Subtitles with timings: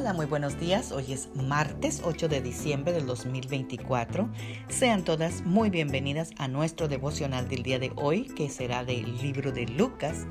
[0.00, 0.92] Hola, muy buenos días.
[0.92, 4.30] Hoy es martes 8 de diciembre del 2024.
[4.70, 9.52] Sean todas muy bienvenidas a nuestro devocional del día de hoy, que será del libro
[9.52, 10.26] de Lucas,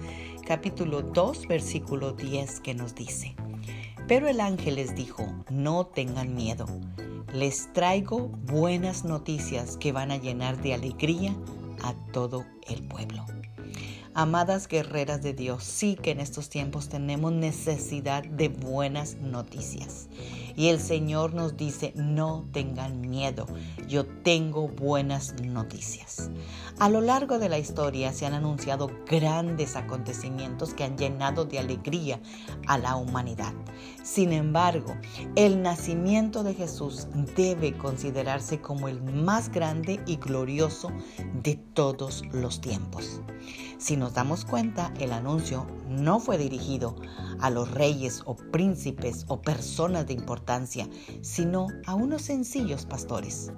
[0.47, 3.36] capítulo 2, versículo 10, que nos dice,
[4.07, 6.65] Pero el ángel les dijo, no tengan miedo,
[7.31, 11.36] les traigo buenas noticias que van a llenar de alegría
[11.83, 13.23] a todo el pueblo.
[14.16, 20.08] Amadas guerreras de Dios, sí que en estos tiempos tenemos necesidad de buenas noticias.
[20.55, 23.45] Y el Señor nos dice, no tengan miedo,
[23.88, 26.31] yo tengo buenas noticias.
[26.80, 31.59] A lo largo de la historia se han anunciado grandes acontecimientos que han llenado de
[31.59, 32.20] alegría
[32.67, 33.53] a la humanidad.
[34.03, 34.95] Sin embargo,
[35.35, 40.91] el nacimiento de Jesús debe considerarse como el más grande y glorioso
[41.41, 43.21] de todos los tiempos.
[43.77, 46.95] Si nos damos cuenta, el anuncio no fue dirigido
[47.39, 50.89] a los reyes o príncipes o personas de importancia,
[51.21, 53.52] sino a unos sencillos pastores.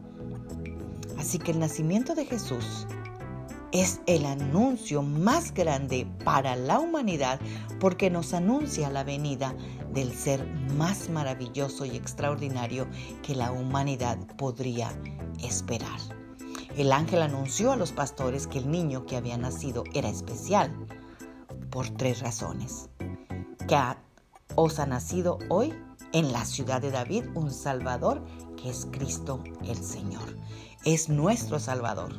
[1.17, 2.87] Así que el nacimiento de Jesús
[3.71, 7.39] es el anuncio más grande para la humanidad
[7.79, 9.55] porque nos anuncia la venida
[9.93, 12.87] del ser más maravilloso y extraordinario
[13.23, 14.91] que la humanidad podría
[15.41, 15.99] esperar.
[16.77, 20.73] El ángel anunció a los pastores que el niño que había nacido era especial
[21.69, 22.89] por tres razones.
[23.67, 23.77] Que
[24.55, 25.73] os ha nacido hoy
[26.13, 28.23] en la ciudad de David un Salvador
[28.65, 30.37] es Cristo el Señor.
[30.83, 32.13] Es nuestro Salvador,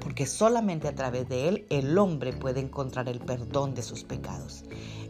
[0.00, 4.64] porque solamente a través de Él el hombre puede encontrar el perdón de sus pecados.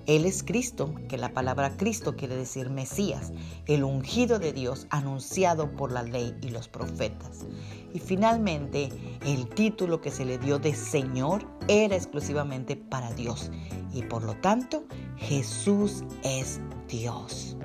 [0.07, 3.33] Él es Cristo, que la palabra Cristo quiere decir Mesías,
[3.67, 7.47] el ungido de Dios anunciado por la ley y los profetas.
[7.95, 8.89] Y finalmente,
[9.25, 13.51] el título que se le dio de Señor era exclusivamente para Dios.
[13.93, 14.85] Y por lo tanto,
[15.17, 17.57] Jesús es Dios.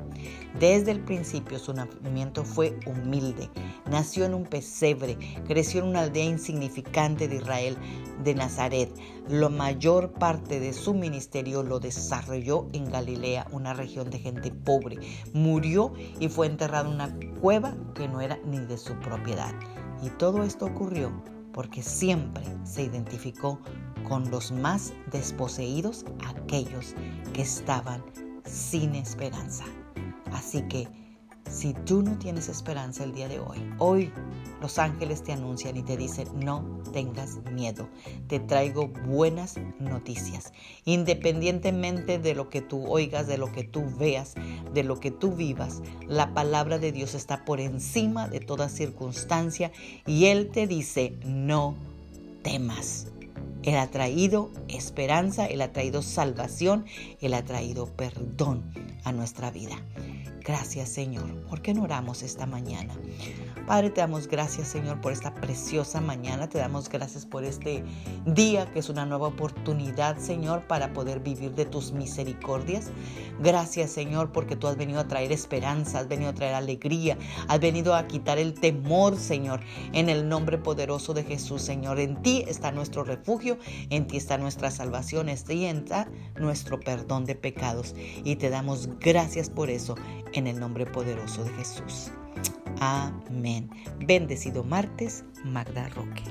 [0.59, 3.49] Desde el principio su nacimiento fue humilde.
[3.89, 7.77] Nació en un pesebre, creció en una aldea insignificante de Israel,
[8.23, 8.91] de Nazaret.
[9.27, 14.97] La mayor parte de su ministerio lo desarrolló en Galilea, una región de gente pobre.
[15.33, 19.53] Murió y fue enterrado en una cueva que no era ni de su propiedad.
[20.03, 21.11] Y todo esto ocurrió
[21.53, 23.59] porque siempre se identificó
[24.07, 26.93] con los más desposeídos, aquellos
[27.33, 28.03] que estaban
[28.45, 29.65] sin esperanza.
[30.37, 30.87] Así que
[31.49, 34.11] si tú no tienes esperanza el día de hoy, hoy
[34.61, 37.89] los ángeles te anuncian y te dicen, no tengas miedo,
[38.27, 40.53] te traigo buenas noticias.
[40.85, 44.35] Independientemente de lo que tú oigas, de lo que tú veas,
[44.73, 49.71] de lo que tú vivas, la palabra de Dios está por encima de toda circunstancia
[50.05, 51.75] y Él te dice, no
[52.43, 53.07] temas.
[53.63, 56.85] Él ha traído esperanza, Él ha traído salvación,
[57.21, 58.63] Él ha traído perdón
[59.03, 59.75] a nuestra vida.
[60.47, 61.29] Gracias Señor.
[61.49, 62.93] ¿Por qué no oramos esta mañana?
[63.65, 66.47] Padre, te damos gracias Señor por esta preciosa mañana.
[66.47, 67.83] Te damos gracias por este
[68.25, 72.91] día que es una nueva oportunidad Señor para poder vivir de tus misericordias.
[73.41, 77.17] Gracias Señor porque tú has venido a traer esperanza, has venido a traer alegría,
[77.49, 79.59] has venido a quitar el temor Señor.
[79.91, 81.99] En el nombre poderoso de Jesús Señor.
[81.99, 83.57] En ti está nuestro refugio,
[83.89, 86.07] en ti está nuestra salvación, en ti está
[86.39, 87.95] nuestro perdón de pecados.
[88.23, 89.95] Y te damos gracias por eso
[90.37, 92.11] en el nombre poderoso de Jesús.
[92.79, 93.69] Amén.
[94.05, 96.23] Bendecido martes, Magda Roque.